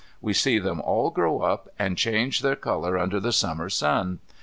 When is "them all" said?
0.57-1.11